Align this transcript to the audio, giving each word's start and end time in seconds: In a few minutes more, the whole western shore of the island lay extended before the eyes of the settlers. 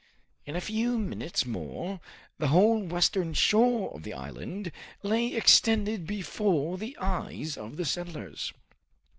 In 0.47 0.55
a 0.55 0.61
few 0.61 0.97
minutes 0.97 1.45
more, 1.45 1.99
the 2.39 2.47
whole 2.47 2.81
western 2.81 3.35
shore 3.35 3.91
of 3.93 4.01
the 4.01 4.15
island 4.15 4.71
lay 5.03 5.35
extended 5.35 6.07
before 6.07 6.79
the 6.79 6.97
eyes 6.99 7.55
of 7.55 7.77
the 7.77 7.85
settlers. 7.85 8.51